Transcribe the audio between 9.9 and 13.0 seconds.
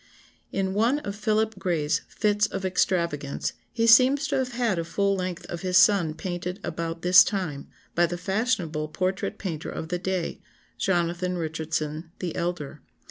day, Jonathan Richardson the elder.